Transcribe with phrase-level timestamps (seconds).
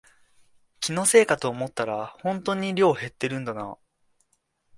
[0.79, 3.77] 気のせいかと思ったらほんとに量減ってるんだな